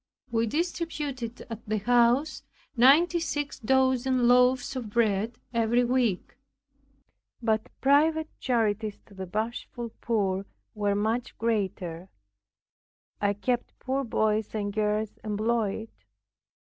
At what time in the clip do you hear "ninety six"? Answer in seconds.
2.75-3.59